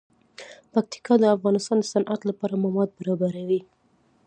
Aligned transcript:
پکتیکا 0.73 1.13
د 1.19 1.23
افغانستان 1.35 1.77
د 1.81 1.85
صنعت 1.93 2.21
لپاره 2.29 2.61
مواد 2.65 2.89
برابروي. 2.99 3.61